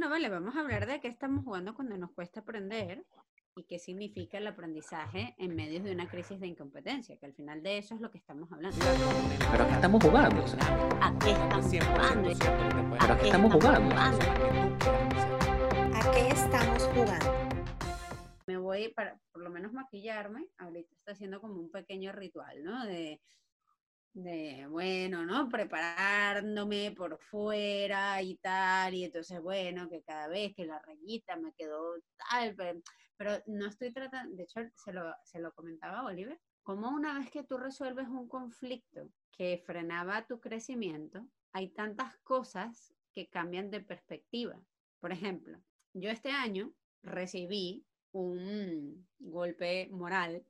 [0.00, 3.04] Bueno, vale, vamos a hablar de qué estamos jugando cuando nos cuesta aprender
[3.54, 7.62] y qué significa el aprendizaje en medio de una crisis de incompetencia, que al final
[7.62, 8.78] de eso es lo que estamos hablando.
[9.52, 10.42] Pero ¿a qué estamos jugando?
[11.02, 12.30] ¿A qué estamos jugando?
[12.98, 13.94] ¿Pero a qué estamos jugando?
[15.94, 17.34] ¿A qué estamos jugando?
[18.46, 22.86] Me voy para por lo menos maquillarme, ahorita está haciendo como un pequeño ritual, ¿no?
[22.86, 23.20] De,
[24.12, 25.48] de bueno, ¿no?
[25.48, 31.52] Preparándome por fuera y tal, y entonces, bueno, que cada vez que la rayita me
[31.54, 31.94] quedó
[32.30, 37.18] tal, pero, no estoy tratando, de hecho, se lo, se lo comentaba Oliver, como una
[37.18, 43.70] vez que tú resuelves un conflicto que frenaba tu crecimiento, hay tantas cosas que cambian
[43.70, 44.60] de perspectiva.
[45.00, 45.58] Por ejemplo,
[45.94, 46.72] yo este año
[47.02, 50.44] recibí un golpe moral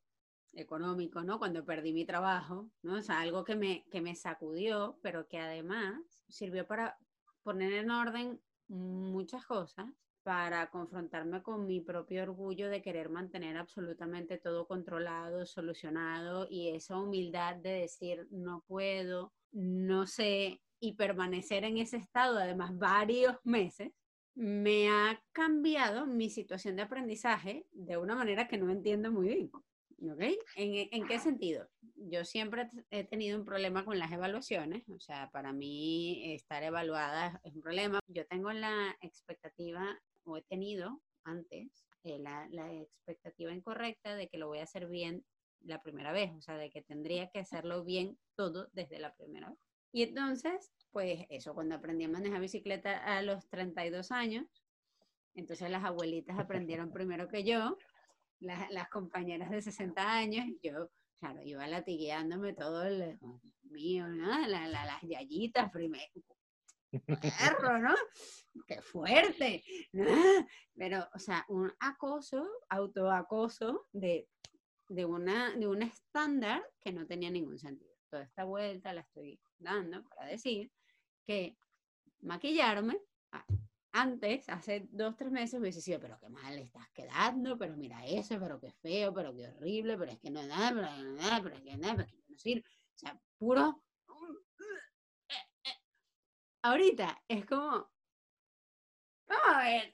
[0.52, 1.38] económico, ¿no?
[1.38, 2.98] Cuando perdí mi trabajo, ¿no?
[2.98, 6.98] O sea, algo que me, que me sacudió, pero que además sirvió para
[7.42, 9.86] poner en orden muchas cosas,
[10.22, 16.98] para confrontarme con mi propio orgullo de querer mantener absolutamente todo controlado, solucionado y esa
[16.98, 23.92] humildad de decir no puedo, no sé, y permanecer en ese estado además varios meses,
[24.34, 29.50] me ha cambiado mi situación de aprendizaje de una manera que no entiendo muy bien.
[30.02, 30.22] ¿Ok?
[30.56, 31.68] ¿En, ¿En, qué sentido?
[31.96, 37.40] Yo siempre he tenido un problema con las evaluaciones, o sea, para mí estar evaluada
[37.44, 38.00] es un problema.
[38.08, 44.38] Yo tengo la expectativa, o he tenido antes, eh, la, la expectativa incorrecta de que
[44.38, 45.22] lo voy a hacer bien
[45.60, 49.50] la primera vez, o sea, de que tendría que hacerlo bien todo desde la primera
[49.50, 49.58] vez.
[49.92, 54.46] Y entonces, pues eso, cuando aprendí a manejar bicicleta a los 32 años,
[55.34, 57.76] entonces las abuelitas aprendieron primero que yo,
[58.40, 63.18] las, las compañeras de 60 años, yo, claro, iba latigueándome todo el
[63.62, 64.46] mío, ¿no?
[64.46, 66.12] La, la, las yayitas primero.
[66.90, 67.94] Perro, ¿no?
[68.66, 69.62] Qué fuerte.
[70.74, 74.28] Pero, o sea, un acoso, autoacoso de,
[74.88, 77.90] de, una, de un estándar que no tenía ningún sentido.
[78.10, 80.72] Toda esta vuelta la estoy dando para decir
[81.24, 81.56] que
[82.22, 82.98] maquillarme
[83.92, 88.38] antes, hace dos, tres meses, hubiese sido, pero qué mal estás quedando, pero mira eso,
[88.40, 91.42] pero qué feo, pero qué horrible, pero es que no es nada, pero, no, nada,
[91.42, 92.64] pero es que nada, pero es que no sirve.
[92.94, 93.82] O sea, puro.
[96.62, 97.90] Ahorita es como.
[99.28, 99.88] Vamos a ver.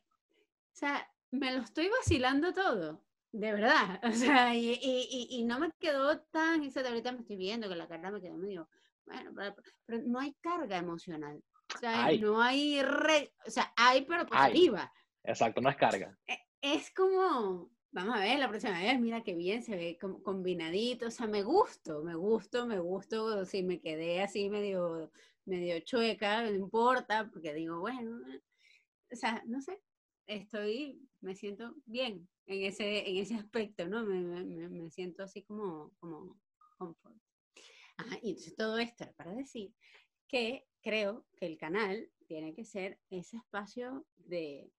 [0.75, 3.05] O sea, me lo estoy vacilando todo.
[3.33, 4.01] De verdad.
[4.05, 6.63] O sea, y, y, y no me quedó tan.
[6.65, 8.69] Ahorita me estoy viendo que la cara me quedó medio.
[9.07, 9.55] Bueno, pero,
[9.87, 11.43] pero no hay carga emocional.
[11.77, 12.19] O sea, Hay.
[12.21, 14.91] no hay re, o sea, hay pero positiva.
[15.23, 16.19] Exacto, no es carga.
[16.27, 20.23] E- Es como, vamos a ver la próxima vez, mira qué bien se ve com-
[20.23, 25.13] combinadito, o sea, me gusto, me gusto, me gusto, si me quedé así medio,
[25.45, 28.21] medio chueca, no importa, porque digo, bueno,
[29.13, 29.81] o sea, no sé,
[30.27, 34.03] estoy, me siento bien en ese, en ese aspecto, ¿no?
[34.05, 36.41] Me, me- me- siento así como, como
[36.79, 37.17] confort.
[37.99, 39.73] Ajá, y entonces todo esto era para decir
[40.29, 44.71] que creo que el canal tiene que ser ese espacio de,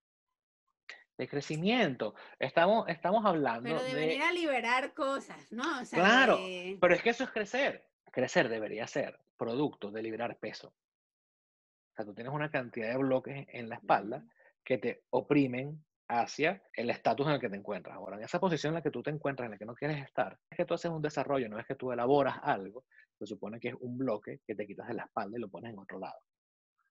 [1.18, 2.14] De crecimiento.
[2.40, 3.96] Estamos, estamos hablando pero de de...
[3.96, 5.82] venir a liberar cosas, ¿no?
[5.82, 7.88] O sea, Claro, de- Pero es que eso es crecer.
[8.12, 10.70] Crecer debería ser producto de liberar peso.
[10.70, 14.24] O sea, tú tienes una cantidad de bloques en la espalda
[14.64, 17.96] que te oprimen hacia el estatus en el que te encuentras.
[17.96, 20.04] Ahora, en esa posición en la que tú te encuentras, en la que no quieres
[20.04, 22.86] estar, es que tú haces un desarrollo, no es que tú elaboras algo,
[23.20, 25.74] se supone que es un bloque que te quitas de la espalda y lo pones
[25.74, 26.20] en otro lado.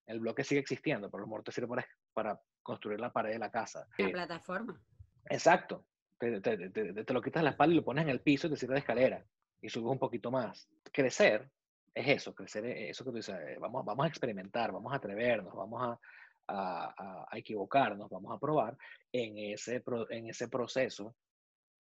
[0.07, 3.39] El bloque sigue existiendo, pero lo mejor te sirve para, para construir la pared de
[3.39, 3.87] la casa.
[3.99, 4.81] la Eh, plataforma.
[5.31, 5.87] Exacto.
[6.19, 8.21] Te, te- te- te- te lo quitas de la espalda y lo pones en el
[8.21, 9.25] piso y te sirve de escalera.
[9.61, 10.69] Y subes un poquito más.
[10.93, 11.51] Crecer
[11.95, 14.97] es eso, crecer es eso que tú dices, eh, vamos, vamos a experimentar, vamos a
[14.97, 15.99] atrevernos, vamos a,
[16.49, 18.77] a- a- equivocarnos, vamos a probar.
[19.13, 21.17] En ese, pro- en ese proceso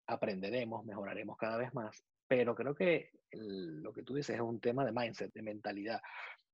[0.06, 2.04] aprenderemos, mejoraremos cada vez más.
[2.28, 6.00] Pero creo que el- lo que tú dices es un tema de mindset, de mentalidad.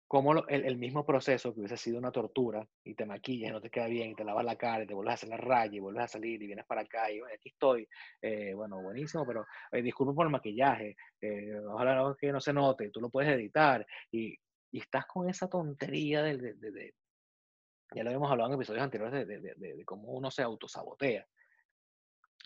[0.06, 3.60] Como lo- el, el mismo proceso que hubiese sido una tortura y te maquillas no
[3.60, 5.76] te queda bien y te lavas la cara y te vuelves a hacer la raya
[5.76, 7.86] y vuelves a salir y vienes para acá y bueno, aquí estoy,
[8.22, 13.00] eh, bueno, buenísimo, pero eh, por el maquillaje, eh, ojalá que no se note, tú
[13.02, 14.34] lo puedes editar y,
[14.72, 16.94] y estás con esa tontería de- de- de-
[17.94, 21.26] ya lo habíamos hablado en episodios anteriores de, de- de- de- cómo uno se autosabotea.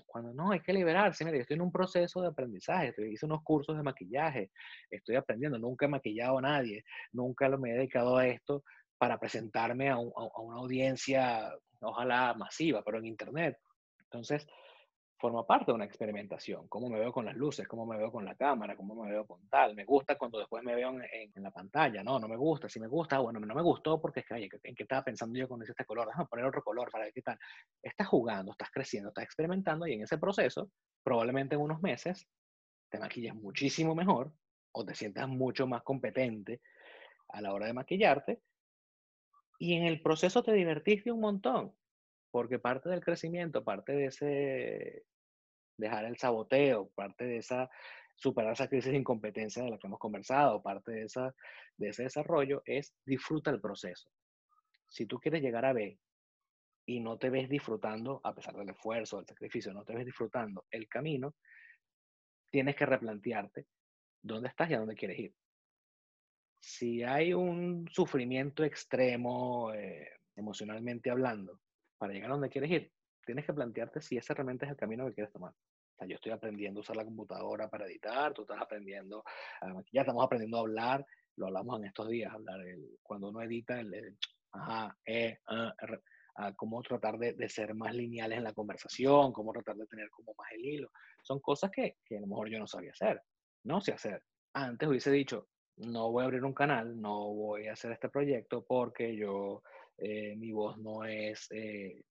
[0.07, 1.25] Cuando no, hay que liberarse.
[1.25, 2.89] Mira, yo estoy en un proceso de aprendizaje.
[2.89, 4.51] Estoy, hice unos cursos de maquillaje.
[4.91, 5.59] Estoy aprendiendo.
[5.59, 6.85] Nunca he maquillado a nadie.
[7.13, 8.63] Nunca me he dedicado a esto
[8.99, 13.57] para presentarme a, un- a una audiencia, ojalá masiva, pero en Internet.
[14.05, 14.47] Entonces,
[15.23, 16.67] forma parte de una experimentación.
[16.67, 19.25] Cómo me veo con las luces, cómo me veo con la cámara, cómo me veo
[19.25, 19.77] con tal.
[19.77, 22.03] Me gusta cuando después me veo en, la pantalla.
[22.03, 22.69] No, no me gusta.
[22.69, 25.39] Si me gusta, bueno, no me gustó porque es que, oye, ¿en qué estaba pensando
[25.39, 26.09] yo con este color?
[26.09, 27.39] Déjame poner otro color para ver qué tal.
[27.81, 30.71] Estás jugando, estás creciendo, estás experimentando y en ese proceso,
[31.05, 32.27] probablemente en unos meses,
[32.91, 34.33] te maquillas muchísimo mejor
[34.73, 36.61] o te sientas mucho más competente
[37.29, 38.41] a la hora de maquillarte
[39.63, 41.73] y en el proceso te divertiste un montón,
[42.33, 45.05] porque parte del crecimiento, parte de ese
[45.77, 47.71] dejar el saboteo, parte de esa
[48.23, 51.35] superar esa crisis de incompetencia de la que hemos conversado, parte de, esa,
[51.77, 54.11] de ese desarrollo es disfruta el proceso.
[54.89, 55.99] Si tú quieres llegar a B
[56.87, 60.67] y no te ves disfrutando, a pesar del esfuerzo, del sacrificio, no te ves disfrutando
[60.71, 61.35] el camino,
[62.51, 63.67] tienes que replantearte
[64.23, 65.35] dónde estás y a dónde quieres ir.
[66.61, 71.61] Si hay un sufrimiento extremo, eh, emocionalmente hablando,
[71.99, 72.93] para llegar a donde quieres ir,
[73.25, 75.53] tienes que plantearte si ese realmente es el camino que quieres tomar.
[75.53, 79.23] O sea, yo estoy aprendiendo a usar la computadora para editar, tú estás aprendiendo,
[79.93, 83.81] ya estamos aprendiendo a hablar, lo hablamos en estos días, hablar el, cuando uno edita,
[83.81, 84.17] el,
[84.53, 85.39] ajá, eh,
[86.35, 90.09] a cómo tratar de, de, ser más lineales en la conversación, cómo tratar de tener
[90.11, 90.91] como más el hilo.
[91.23, 93.23] Son cosas que, que a lo mejor yo no sabía hacer,
[93.65, 94.23] no sé hacer.
[94.55, 98.65] Antes hubiese dicho, no voy a abrir un canal, no voy a hacer este proyecto
[98.65, 99.63] porque yo,
[99.99, 102.03] eh, mi voz no es eh,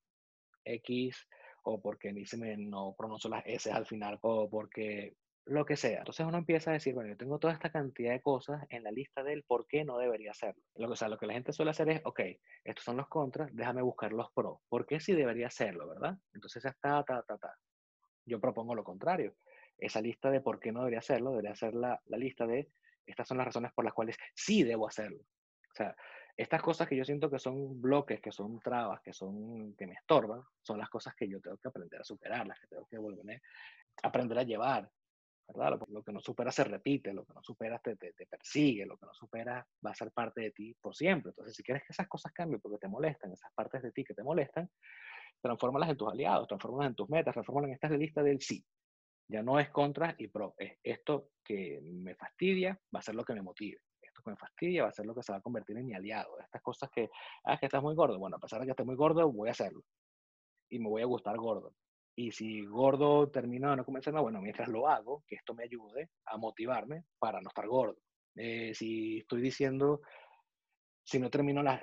[0.63, 1.27] X
[1.63, 5.15] o porque ni se me no pronuncio las S al final o porque
[5.45, 5.99] lo que sea.
[5.99, 8.91] Entonces uno empieza a decir, bueno, yo tengo toda esta cantidad de cosas en la
[8.91, 10.61] lista del por qué no debería hacerlo.
[10.75, 12.19] Lo, o sea, lo que la gente suele hacer es, ok,
[12.63, 14.59] estos son los contras, déjame buscar los pros.
[14.69, 16.17] ¿Por qué sí debería hacerlo, verdad?
[16.33, 17.55] Entonces ya está, ta, ta, ta.
[18.25, 19.35] Yo propongo lo contrario.
[19.77, 22.69] Esa lista de por qué no debería hacerlo, debería ser la, la lista de
[23.05, 25.19] estas son las razones por las cuales sí debo hacerlo.
[25.19, 25.95] O sea,
[26.37, 29.93] estas cosas que yo siento que son bloques, que son trabas, que son que me
[29.93, 32.97] estorban, son las cosas que yo tengo que aprender a superar, las que tengo que
[32.97, 33.41] volver
[34.03, 34.89] a aprender a llevar,
[35.47, 35.79] ¿verdad?
[35.87, 38.97] Lo, que no supera se repite, lo que no supera te, te, te, persigue, lo
[38.97, 41.29] que no supera va a ser parte de ti por siempre.
[41.29, 44.13] Entonces, si quieres que esas cosas cambien porque te molestan, esas partes de ti que
[44.13, 44.69] te molestan,
[45.41, 48.63] transfórmalas en tus aliados, transfórmalas en tus metas, transfórmalas en esta lista del sí.
[49.27, 53.23] Ya no es contra y pro, es esto que me fastidia, va a ser lo
[53.23, 53.79] que me motive.
[54.21, 55.95] Esto que me fastidia va a ser lo que se va a convertir en mi
[55.95, 56.39] aliado.
[56.39, 57.09] Estas cosas que,
[57.45, 58.19] ah, que estás muy gordo.
[58.19, 59.81] Bueno, a pesar de que esté muy gordo, voy a hacerlo.
[60.69, 61.73] Y me voy a gustar gordo.
[62.15, 66.11] Y si gordo termina de no convencerme, bueno, mientras lo hago, que esto me ayude
[66.25, 67.97] a motivarme para no estar gordo.
[68.35, 70.01] Eh, si estoy diciendo,
[71.03, 71.81] si no termino las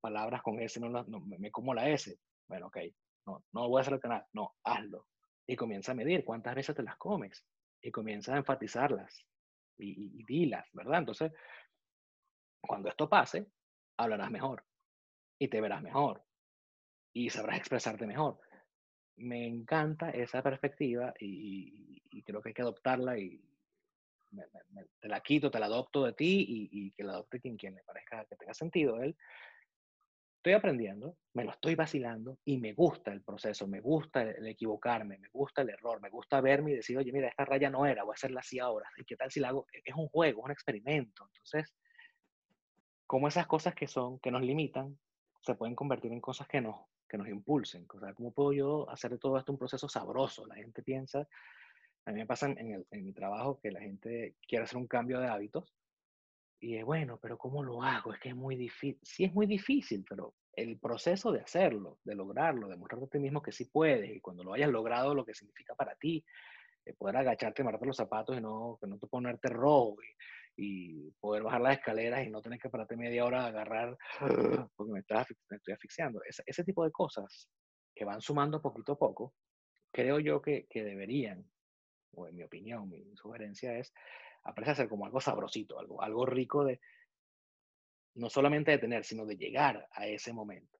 [0.00, 2.16] palabras con S, no, no, me como la S.
[2.48, 2.78] Bueno, ok,
[3.26, 4.24] no, no voy a hacer el canal.
[4.32, 5.06] No, hazlo
[5.46, 7.44] y comienza a medir cuántas veces te las comes
[7.82, 9.26] y comienza a enfatizarlas
[9.78, 11.00] y, y, dilas, ¿verdad?
[11.00, 11.32] Entonces,
[12.60, 13.46] cuando esto pase,
[13.96, 14.64] hablarás mejor
[15.38, 16.22] y te verás mejor
[17.12, 18.38] y sabrás expresarte mejor.
[19.16, 23.40] Me encanta esa perspectiva y, creo que hay que adoptarla y
[25.00, 27.82] te la quito, te la adopto de ti y, que la adopte quien, quien le
[27.84, 29.16] parezca que tenga sentido él
[30.44, 35.16] estoy aprendiendo, me lo estoy vacilando y me gusta el proceso, me gusta el, equivocarme,
[35.16, 38.02] me gusta el error, me gusta verme y decir, oye, mira, esta raya no era,
[38.02, 38.86] voy a hacerla así ahora.
[38.98, 39.66] ¿Y qué tal si la hago?
[39.72, 41.24] E, es un juego, es un experimento.
[41.32, 41.74] Entonces,
[43.06, 44.98] cómo esas cosas que son, que nos limitan,
[45.40, 47.86] se pueden convertir en cosas que nos, que nos impulsen.
[47.88, 50.46] O sea, ¿cómo puedo yo hacer de todo esto un proceso sabroso?
[50.46, 51.26] La gente piensa,
[52.04, 55.20] a mí me pasa en, en mi trabajo que la gente quiere hacer un cambio
[55.20, 55.74] de hábitos
[56.64, 58.14] y es bueno, pero ¿cómo lo hago?
[58.14, 58.98] Es que es muy difícil.
[59.02, 63.18] Sí es muy difícil, pero el proceso de hacerlo, de lograrlo, de mostrarte a ti
[63.18, 66.24] mismo que sí puedes, y cuando lo hayas logrado, lo que significa para ti,
[66.86, 69.96] eh, poder agacharte, marcarte los zapatos y no, que no te ponerte rojo,
[70.56, 73.98] y, poder bajar las escaleras y no tener que pararte media hora a agarrar
[74.76, 76.22] porque me, estás, estoy asfixiando.
[76.26, 77.50] Ese, ese, tipo de cosas
[77.94, 79.34] que van sumando poquito a poco,
[79.92, 81.44] creo yo que, que deberían,
[82.12, 83.92] o en mi opinión, mi sugerencia es
[84.74, 86.80] ser como algo sabrosito, algo, algo rico de
[88.14, 90.78] no solamente de tener, sino de llegar a ese momento.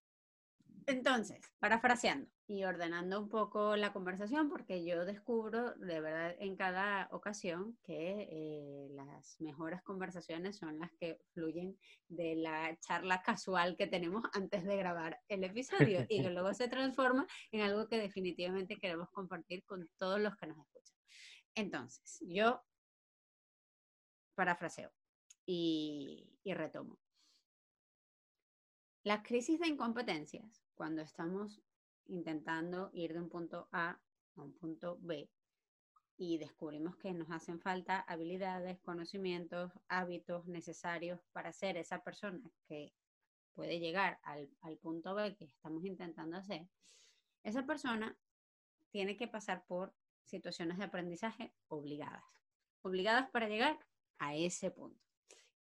[0.86, 7.08] Entonces, parafraseando y ordenando un poco la conversación, porque yo descubro de verdad en cada
[7.10, 11.78] ocasión que eh, las mejores conversaciones son las que fluyen
[12.08, 16.68] de la charla casual que tenemos antes de grabar el episodio y que luego se
[16.68, 20.96] transforma en algo que definitivamente queremos compartir con todos los que nos escuchan.
[21.54, 22.60] Entonces, yo
[24.34, 24.92] parafraseo
[25.46, 26.98] y, retomo.
[29.02, 31.60] Las crisis de incompetencias, cuando estamos
[32.06, 33.98] intentando ir de un punto A
[34.36, 35.30] a un punto B
[36.16, 42.92] y descubrimos que nos hacen falta habilidades, conocimientos, hábitos necesarios para ser esa persona que
[43.54, 46.68] puede llegar al, al punto B que estamos intentando hacer,
[47.42, 48.16] esa persona
[48.90, 52.24] tiene que pasar por situaciones de aprendizaje obligadas.
[52.82, 53.78] Obligadas para llegar
[54.18, 55.00] a ese punto.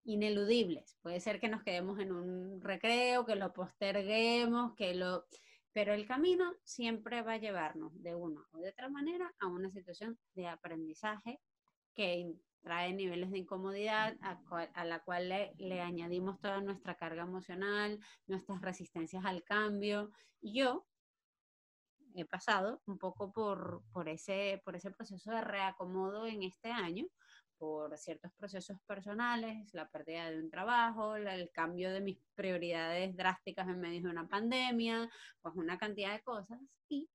[0.06, 0.98] Ineludibles.
[1.02, 5.26] Puede ser que nos quedemos en un recreo, que lo posterguemos, que lo...
[5.72, 9.72] Pero el camino siempre va a llevarnos de una o de otra manera a una
[9.72, 11.40] situación de aprendizaje
[11.96, 18.62] que trae niveles de incomodidad a, la cual le, añadimos toda nuestra carga emocional, nuestras
[18.62, 20.12] resistencias al cambio.
[20.42, 20.86] Yo
[22.16, 27.06] he pasado un poco por, por, ese, por ese proceso de reacomodo en este año,
[27.64, 33.70] por ciertos procesos personales, la pérdida de un trabajo, el cambio de mis prioridades drásticas
[33.70, 35.10] en medio de una pandemia,
[35.42, 36.60] pues una cantidad de cosas.
[36.90, 37.10] Y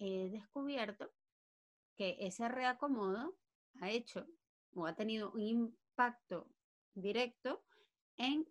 [0.00, 1.12] he descubierto
[1.96, 3.36] que ese reacomodo
[3.80, 4.26] ha hecho
[4.74, 6.50] o ha tenido un impacto
[6.94, 7.62] directo
[8.16, 8.44] en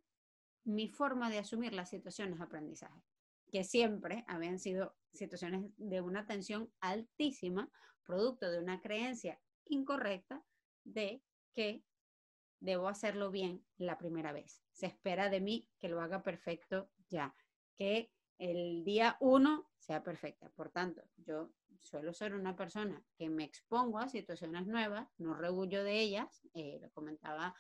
[0.64, 3.04] mi forma de asumir las situaciones de aprendizaje,
[3.52, 7.70] que siempre habían sido situaciones de una tensión altísima,
[8.06, 10.42] producto de una creencia incorrecta
[10.88, 11.22] de
[11.54, 11.84] que
[12.60, 14.64] debo hacerlo bien la primera vez.
[14.72, 17.36] Se espera de mí que lo haga perfecto ya,
[17.76, 20.50] que el día uno sea perfecta.
[20.50, 21.52] Por tanto, yo
[21.82, 26.42] suelo ser una persona que me expongo a situaciones nuevas, no rebullo de ellas.
[26.54, 27.56] Eh, lo comentaba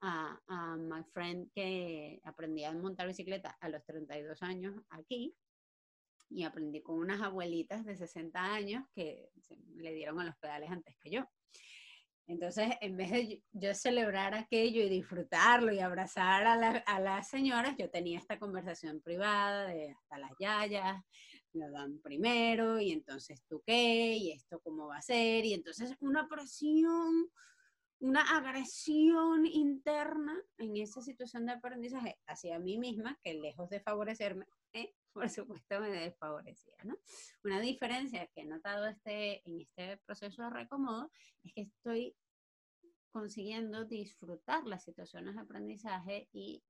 [0.00, 5.34] a, a my friend que aprendí a montar bicicleta a los 32 años aquí
[6.28, 9.30] y aprendí con unas abuelitas de 60 años que
[9.76, 11.28] le dieron a los pedales antes que yo.
[12.26, 17.90] Entonces, en vez de yo celebrar aquello y disfrutarlo y abrazar a, las señoras, yo
[17.90, 21.02] tenía esta conversación privada de hasta las yayas,
[21.52, 25.94] lo dan primero y entonces tú qué y esto cómo va a ser y entonces
[26.00, 27.30] una presión,
[27.98, 34.46] una agresión interna en esa situación de aprendizaje hacia mí misma que lejos de favorecerme,
[34.72, 36.96] eh, por supuesto me desfavorecía, ¿no?
[37.44, 41.10] Una diferencia que he notado este, en este proceso de recomodo
[41.42, 42.16] es que estoy
[43.12, 46.64] consiguiendo disfrutar las situaciones de aprendizaje y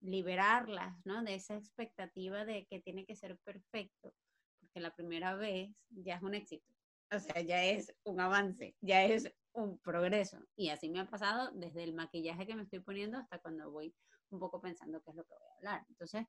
[0.00, 1.22] liberarlas, ¿no?
[1.22, 4.14] De esa expectativa de que tiene que ser perfecto,
[4.60, 6.72] porque la primera vez ya es un éxito.
[7.10, 10.38] O sea, ya es un avance, ya es un progreso.
[10.56, 13.94] Y así me ha pasado desde el maquillaje que me estoy poniendo hasta cuando voy
[14.30, 15.86] un poco pensando qué es lo que voy a hablar.
[15.88, 16.26] Entonces,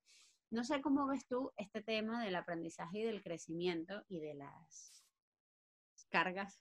[0.51, 5.05] no sé cómo ves tú este tema del aprendizaje y del crecimiento y de las
[6.09, 6.59] cargas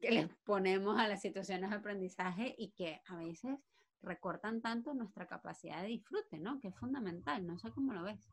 [0.00, 3.58] que les ponemos a las situaciones de aprendizaje y que a veces
[4.02, 6.60] recortan tanto nuestra capacidad de disfrute, ¿no?
[6.60, 8.28] Que es fundamental, no sé cómo lo ves.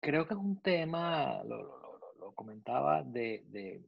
[0.00, 3.84] Creo que es un tema, lo, lo, lo, comentaba, de, de,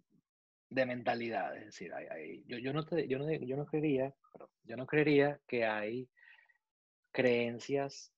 [0.69, 4.15] de, mentalidad, es decir, hay, hay, yo, yo, no te, yo, no, yo no creería,
[4.65, 6.09] yo no creería que hay
[7.13, 8.13] creencias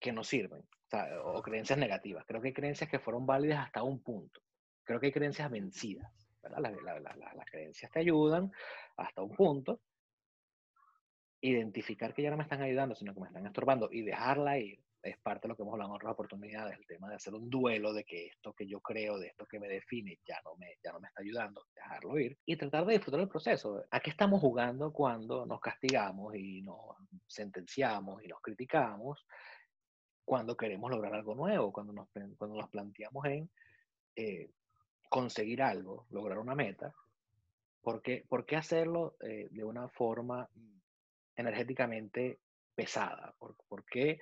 [0.00, 0.62] que no sirven,
[1.24, 2.24] o creencias negativas.
[2.26, 4.40] Creo que hay creencias que fueron válidas hasta un punto.
[4.84, 6.10] Creo que hay creencias vencidas.
[6.42, 6.58] ¿verdad?
[6.60, 8.52] Las, la, la, las creencias te ayudan
[8.96, 9.80] hasta un punto,
[11.40, 14.80] identificar que ya no me están ayudando, sino que me están estorbando y dejarla ir,
[15.02, 17.50] es parte de lo que hemos hablado en otras oportunidades, el tema de hacer un
[17.50, 20.78] duelo de que esto que yo creo, de esto que me define, ya no me,
[20.82, 23.84] ya no me está ayudando, dejarlo ir y tratar de disfrutar el proceso.
[23.90, 26.96] ¿A qué estamos jugando cuando nos castigamos y nos
[27.26, 29.26] sentenciamos y nos criticamos?
[30.24, 33.50] Cuando queremos lograr algo nuevo, cuando nos, cuando nos planteamos en
[34.16, 34.50] eh,
[35.08, 36.94] conseguir algo, lograr una meta,
[37.82, 40.48] ¿por qué, por qué hacerlo eh, de una forma
[41.36, 42.40] energéticamente
[42.74, 43.34] pesada?
[43.38, 44.18] ¿Por, ¿Por, qué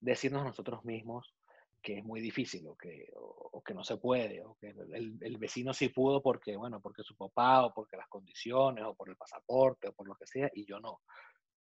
[0.00, 1.34] decirnos a nosotros mismos
[1.82, 5.38] que es muy difícil o que, o, que no se puede, o que el, el,
[5.38, 9.16] vecino sí pudo porque, bueno, porque su papá, o porque las condiciones, o por el
[9.16, 11.00] pasaporte, o por lo que sea, y yo no?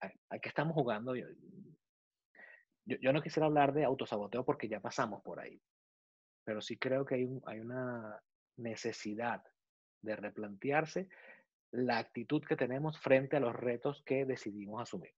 [0.01, 1.15] ¿A, qué estamos jugando?
[2.87, 5.61] Yo, yo, no quisiera hablar de autosaboteo porque ya pasamos por ahí,
[6.45, 8.23] pero sí creo que hay, un, hay una
[8.57, 9.43] necesidad
[10.03, 11.09] de replantearse
[11.73, 15.13] la actitud que tenemos frente a los retos que decidimos asumir.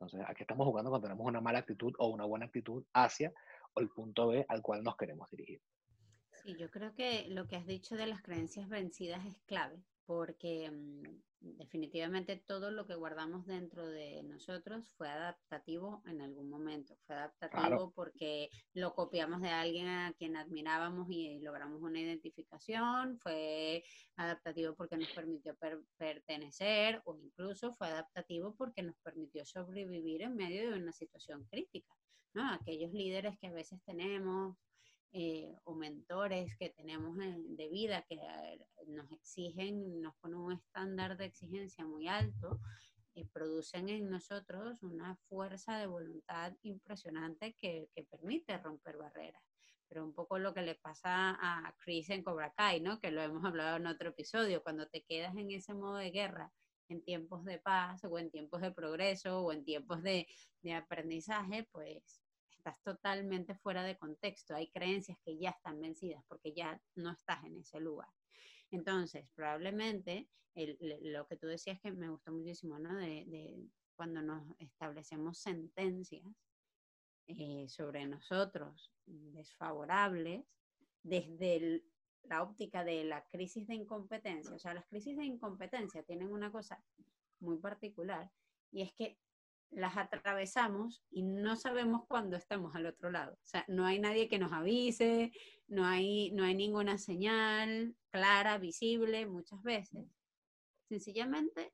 [0.00, 3.32] Entonces, aquí estamos jugando cuando tenemos una mala actitud o una buena actitud hacia
[3.76, 5.60] el punto B al cual nos queremos dirigir.
[6.42, 10.70] Sí, yo creo que lo que has dicho de las creencias vencidas es clave, porque
[10.70, 11.02] mmm,
[11.40, 16.96] definitivamente todo lo que guardamos dentro de nosotros fue adaptativo en algún momento.
[17.06, 17.92] Fue adaptativo claro.
[17.94, 23.18] porque lo copiamos de alguien a quien admirábamos y logramos una identificación.
[23.18, 23.84] Fue
[24.16, 30.36] adaptativo porque nos permitió per pertenecer o incluso fue adaptativo porque nos permitió sobrevivir en
[30.36, 31.94] medio de una situación crítica.
[32.32, 32.50] ¿no?
[32.50, 34.56] Aquellos líderes que a veces tenemos
[35.12, 38.18] eh, o mentores que tenemos en, de vida que
[38.86, 42.60] nos exigen, nos ponen un estándar de exigencia muy alto,
[43.14, 49.42] eh, producen en nosotros una fuerza de voluntad impresionante que, que permite romper barreras.
[49.88, 53.00] pero un poco lo que le pasa a Chris en Cobra Kai, ¿no?
[53.00, 56.52] Que lo hemos hablado en otro episodio, cuando te quedas en ese modo de guerra
[56.88, 60.26] en tiempos de paz o en tiempos de progreso o en tiempos de,
[60.62, 62.22] de aprendizaje, pues
[62.58, 64.54] estás totalmente fuera de contexto.
[64.54, 68.08] Hay creencias que ya están vencidas porque ya no estás en ese lugar.
[68.70, 72.96] Entonces, probablemente lo que tú decías que me gustó muchísimo, ¿no?
[72.96, 76.26] De, de cuando nos establecemos sentencias
[77.26, 80.44] eh, sobre nosotros desfavorables
[81.02, 81.82] desde
[82.24, 84.54] la óptica de la crisis de incompetencia.
[84.54, 86.82] O sea, las crisis de incompetencia tienen una cosa
[87.40, 88.30] muy particular
[88.70, 89.18] y es que
[89.70, 93.34] las atravesamos y no sabemos cuándo estamos al otro lado.
[93.34, 95.32] O sea, no hay nadie que nos avise,
[95.66, 100.06] no hay, no hay ninguna señal clara, visible muchas veces.
[100.88, 101.72] Sencillamente,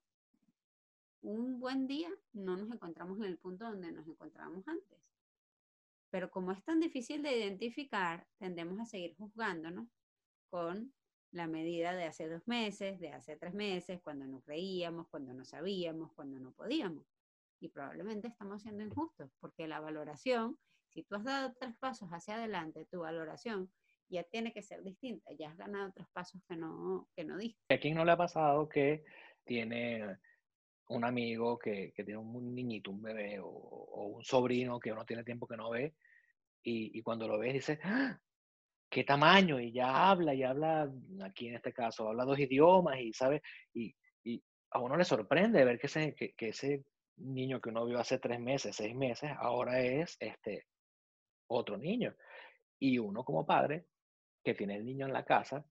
[1.23, 4.99] un buen día no nos encontramos en el punto donde nos encontrábamos antes.
[6.11, 9.89] Pero como es tan difícil de identificar, tendemos a seguir juzgándonos
[10.51, 10.93] con
[11.33, 15.45] la medida de hace dos meses, de hace tres meses, cuando no creíamos, cuando no
[15.45, 17.05] sabíamos, cuando no podíamos.
[17.61, 20.59] Y probablemente estamos siendo injustos, porque la valoración,
[20.89, 23.71] si tú has dado tres pasos hacia adelante, tu valoración
[24.09, 27.75] ya tiene que ser distinta, ya has ganado tres pasos que no, que no diste.
[27.75, 29.05] ¿A quién no le ha pasado que
[29.45, 30.19] tiene
[30.89, 35.05] un amigo que, que tiene un niñito, un bebé o, o, un sobrino que uno
[35.05, 35.95] tiene tiempo que no ve
[36.63, 38.19] y, y cuando lo ves dice, ¡Ah!
[38.95, 39.61] ¿qué tamaño?
[39.61, 40.89] Y ya habla, y habla,
[41.25, 43.43] aquí en este caso, habla dos idiomas y sabe,
[43.73, 46.85] y, y a uno le sorprende ver que ese, que, que, ese
[47.17, 50.67] niño que uno vio hace tres meses, seis meses, ahora es este
[51.49, 52.15] otro niño.
[52.79, 53.87] Y uno como padre,
[54.43, 55.65] que tiene el niño en la casa,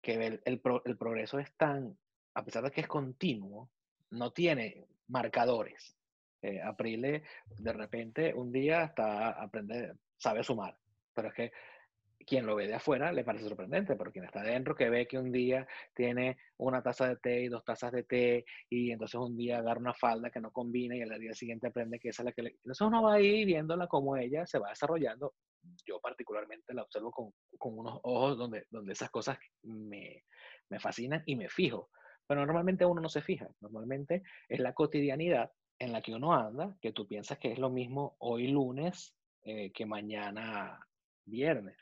[0.00, 1.96] que el, el, pro, el progreso es tan,
[2.34, 3.70] a pesar de que es continuo,
[4.10, 5.96] no tiene marcadores.
[6.42, 7.22] Eh, Aprile,
[7.58, 10.76] de repente, un día está aprende, sabe sumar,
[11.14, 11.52] pero es que
[12.24, 15.18] quien lo ve de afuera le parece sorprendente, pero quien está adentro que ve que
[15.18, 19.36] un día tiene una taza de té y dos tazas de té y entonces un
[19.36, 22.26] día agarra una falda que no combina y al día siguiente aprende que esa es
[22.26, 22.50] la que le...
[22.50, 25.34] Entonces uno va ahí viéndola como ella se va desarrollando.
[25.86, 30.24] Yo particularmente la observo con, con unos ojos donde, donde esas cosas me,
[30.68, 31.90] me fascinan y me fijo.
[32.26, 33.48] Pero normalmente uno no se fija.
[33.60, 37.70] Normalmente es la cotidianidad en la que uno anda, que tú piensas que es lo
[37.70, 40.80] mismo hoy lunes eh, que mañana
[41.26, 41.76] viernes.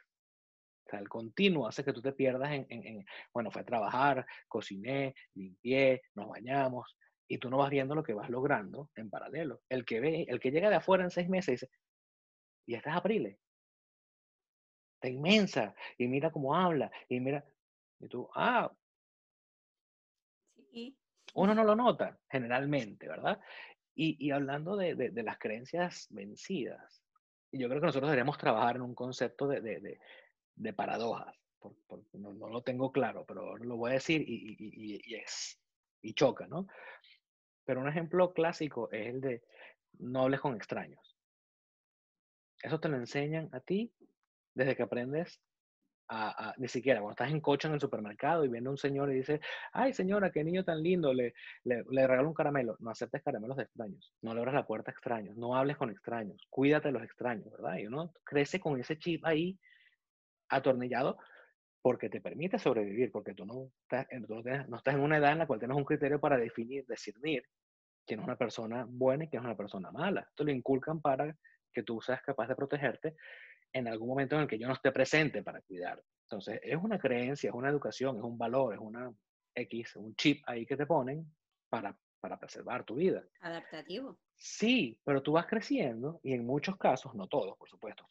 [0.99, 5.15] El continuo hace que tú te pierdas en, en, en, bueno, fue a trabajar, cociné,
[5.35, 6.97] limpié, nos bañamos,
[7.29, 9.63] y tú no vas viendo lo que vas logrando en paralelo.
[9.69, 11.71] El que ve, el que llega de afuera en seis meses dice,
[12.67, 13.39] y esta es Aprile.
[14.95, 17.45] Está inmensa, y mira cómo habla, y mira,
[18.01, 18.71] y tú, ah.
[20.55, 20.97] Sí.
[21.35, 23.41] Uno no lo nota, generalmente, ¿verdad?
[23.95, 27.03] Y, y hablando de, de, de, las creencias vencidas,
[27.51, 30.01] yo creo que nosotros deberíamos trabajar en un concepto de, de, de
[30.75, 31.35] paradojas.
[31.59, 35.15] Por, por, no, no, lo tengo claro, pero lo voy a decir y, y, y,
[35.15, 35.61] es,
[36.01, 36.67] y choca, ¿no?
[37.65, 39.43] Pero un ejemplo clásico es el de
[40.01, 41.17] no hables con extraños.
[42.61, 43.93] Eso te lo enseñan a ti
[44.55, 45.41] desde que aprendes
[46.09, 49.11] a, a, ni siquiera cuando estás en coche en el supermercado y viene un señor
[49.13, 49.41] y dice,
[49.73, 51.35] ay señora, qué niño tan lindo, le,
[51.65, 52.77] le, le regalo un caramelo.
[52.81, 55.91] No aceptes caramelos de extraños, no le abras la puerta a extraños, no hables con
[55.91, 57.79] extraños, cuídate de los extraños, ¿verdad?
[57.79, 59.59] Y uno crece con ese chip ahí
[60.53, 61.19] atornillado
[61.83, 65.19] porque te permite sobrevivir, porque tú no estás, tú no, tienes, no estás en una
[65.19, 67.45] edad en la cual tienes un criterio para definir, discernir
[68.07, 70.21] quién es una persona buena y quién es una persona mala.
[70.21, 71.37] Esto lo inculcan para
[71.73, 73.17] que tú seas capaz de protegerte
[73.73, 76.03] en algún momento en el que yo no esté presente para cuidar.
[76.25, 79.13] Entonces, es una creencia, es una educación, es un valor, es una
[79.55, 81.27] X, un chip ahí que te ponen
[81.69, 83.25] para, para preservar tu vida.
[83.41, 84.19] Adaptativo.
[84.37, 88.07] Sí, pero tú vas creciendo y en muchos casos, no todos, por supuesto,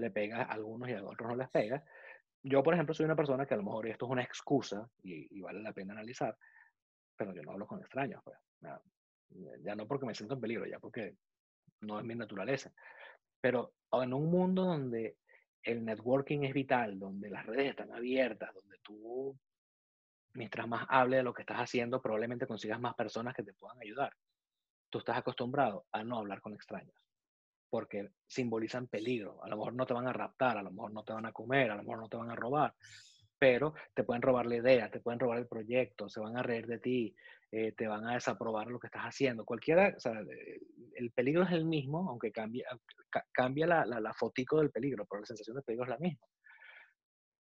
[0.00, 1.84] le pega a algunos y a otros no les pega.
[2.42, 5.40] Yo, por ejemplo, soy una persona que a lo mejor esto es una excusa y,
[5.40, 6.36] vale la pena analizar,
[7.16, 8.38] pero yo no hablo con extraños, pues.
[9.62, 11.16] Ya, no porque me siento en peligro, ya porque
[11.82, 12.72] no es mi naturaleza.
[13.40, 15.16] Pero en un mundo donde
[15.62, 19.38] el networking es vital, donde las redes están abiertas, donde tú,
[20.32, 23.78] mientras más hable de lo que estás haciendo, probablemente consigas más personas que te puedan
[23.80, 24.12] ayudar.
[24.88, 27.09] Tú estás acostumbrado a no hablar con extraños
[27.70, 29.42] porque simbolizan peligro.
[29.42, 31.32] A lo mejor no te van a raptar, a lo mejor no te van a
[31.32, 32.74] comer, a lo mejor no te van a robar,
[33.38, 36.66] pero te pueden robar la idea, te pueden robar el proyecto, se van a reír
[36.66, 37.14] de ti,
[37.52, 39.44] eh, te van a desaprobar lo que estás haciendo.
[39.44, 40.12] Cualquiera, o sea,
[40.94, 42.66] el peligro es el mismo, aunque cambia,
[43.32, 46.26] cambia la, la, la, fotico del peligro, pero la sensación de peligro es la misma.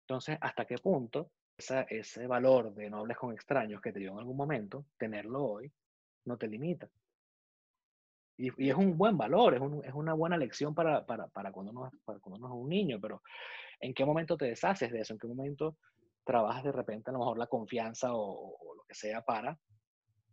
[0.02, 4.12] Entonces, ¿hasta qué punto esa, ese valor de no hables con extraños que te dio
[4.12, 5.72] en algún momento, tenerlo hoy,
[6.26, 6.88] no te limita?
[8.36, 11.90] Y, es un buen valor, es, es una buena lección para, para, para, cuando uno,
[12.04, 13.22] para cuando uno es un niño, pero
[13.80, 15.14] ¿en qué momento te deshaces de eso?
[15.14, 15.76] ¿En qué momento
[16.24, 19.58] trabajas de repente a lo mejor la confianza o, lo que sea para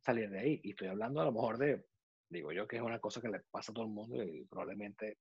[0.01, 0.61] salir de ahí?
[0.63, 1.85] Y estoy hablando a lo mejor de,
[2.29, 5.19] digo yo que es una cosa que le pasa a todo el mundo y probablemente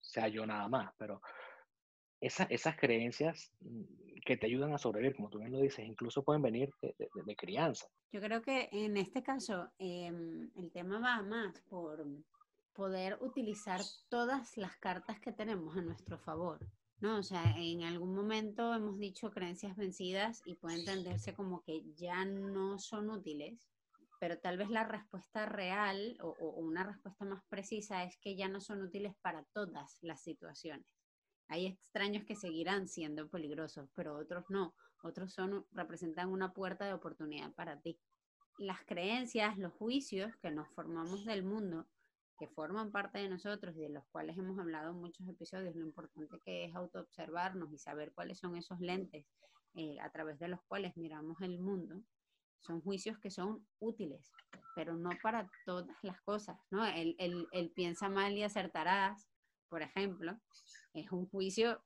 [0.00, 1.20] sea yo nada más, pero
[2.22, 3.82] esas creencias mm,
[4.24, 7.86] que te ayudan a sobrevivir, como tú bien lo dices, incluso pueden venir de, crianza.
[8.12, 12.06] Yo creo que en este caso em, el tema va más por
[12.72, 16.60] poder utilizar todas las cartas que tenemos a nuestro favor.
[17.00, 17.18] ¿no?
[17.18, 22.24] O sea, en algún momento hemos dicho creencias vencidas y puede entenderse como que ya
[22.24, 23.58] no son útiles,
[24.20, 28.60] pero tal vez la respuesta real o una respuesta más precisa es que ya no
[28.60, 30.86] son útiles para todas las situaciones.
[31.48, 34.74] Hay extraños que seguirán siendo peligrosos, pero otros no.
[35.02, 37.98] Otros son, representan una puerta de oportunidad para ti.
[38.58, 41.86] Las creencias, los juicios que nos formamos del mundo,
[42.38, 45.84] que forman parte de nosotros y de los cuales hemos hablado en muchos episodios, lo
[45.84, 49.26] importante que es autoobservarnos y saber cuáles son esos lentes
[49.74, 52.02] eh, a través de los cuales miramos el mundo,
[52.60, 54.30] son juicios que son útiles,
[54.74, 56.84] pero no para todas las cosas, ¿no?
[56.86, 59.28] El, el piensa mal y acertarás,
[59.68, 60.38] por ejemplo,
[60.94, 61.82] es un juicio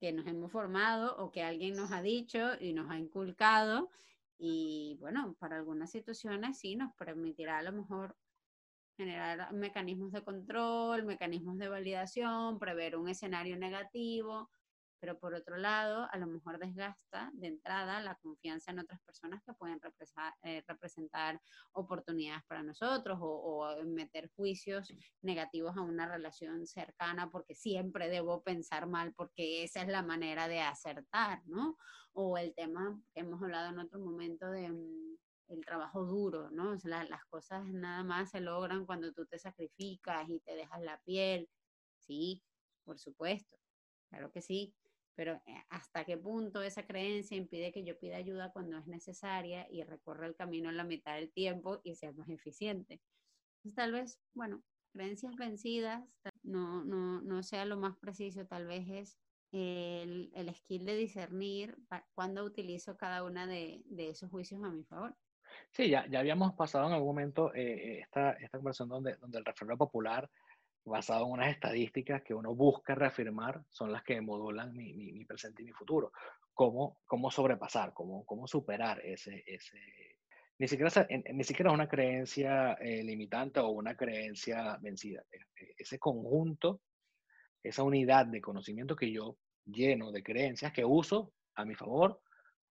[0.00, 3.90] que nos hemos formado o que alguien nos ha dicho y nos ha inculcado
[4.38, 8.16] y bueno, para algunas situaciones sí nos permitirá a lo mejor
[8.96, 14.50] generar mecanismos de control, mecanismos de validación, prever un escenario negativo,
[15.00, 19.42] pero por otro lado, a lo mejor desgasta de entrada la confianza en otras personas
[19.44, 19.80] que pueden
[20.42, 21.40] eh, representar,
[21.72, 28.86] oportunidades para nosotros o, meter juicios negativos a una relación cercana porque siempre debo pensar
[28.86, 31.76] mal porque esa es la manera de acertar, ¿no?
[32.12, 35.16] O el tema que hemos hablado en otro momento de mm,
[35.48, 36.70] el trabajo duro, ¿no?
[36.70, 40.80] O sea, las cosas nada más se logran cuando tú te sacrificas y te dejas
[40.82, 41.48] la piel.
[41.98, 42.42] Sí,
[42.84, 43.56] por supuesto,
[44.08, 44.74] claro que sí,
[45.18, 49.66] pero eh, hasta qué punto esa creencia impide que yo pida ayuda cuando es necesaria
[49.68, 53.00] y recorra el camino en la mitad del tiempo y sea más eficiente.
[53.56, 56.04] Entonces, tal vez, bueno, creencias vencidas
[56.44, 59.18] no, no, no sea lo más preciso, tal vez es
[59.50, 61.76] el, el skill de discernir
[62.14, 65.16] cuándo utilizo cada una de, de, esos juicios a mi favor.
[65.72, 69.44] Sí, ya, ya habíamos pasado en algún momento eh, esta, esta conversación donde, donde el
[69.44, 70.30] refrendo popular
[70.88, 75.62] basado en unas estadísticas que uno busca reafirmar, son las que modulan mi, mi, presente
[75.62, 76.12] y mi futuro.
[76.52, 79.78] ¿Cómo, cómo sobrepasar, cómo, cómo superar ese, ese...
[80.58, 85.22] Ni siquiera, ni siquiera es una creencia eh, limitante o una creencia vencida.
[85.30, 86.80] E, e, ese conjunto,
[87.62, 92.20] esa unidad de conocimiento que yo lleno de creencias que uso a mi favor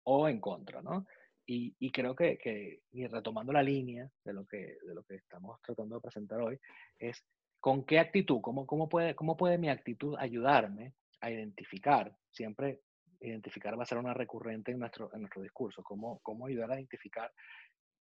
[0.04, 1.06] o en contra, ¿no?
[1.46, 5.16] Y, y, creo que, que, y retomando la línea de lo, que, de lo que
[5.16, 6.58] estamos tratando de presentar hoy,
[6.98, 7.24] es
[7.62, 8.40] ¿Con qué actitud?
[8.40, 12.12] ¿Cómo, cómo, puede, ¿Cómo puede mi actitud ayudarme a identificar?
[12.28, 12.80] Siempre
[13.20, 15.80] identificar va a ser una recurrente en nuestro, en nuestro discurso.
[15.84, 17.32] ¿Cómo, ¿Cómo ayudar a identificar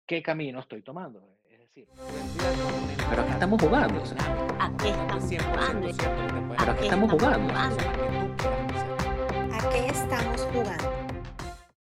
[0.07, 1.37] qué camino estoy tomando?
[1.45, 1.87] Es decir,
[3.11, 4.03] pero aquí estamos jugando.
[4.59, 5.89] ¿A qué estamos jugando?
[6.57, 7.55] Pero aquí estamos jugando.
[9.53, 11.10] ¿A qué estamos jugando?